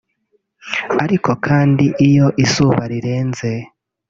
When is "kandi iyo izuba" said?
1.45-2.81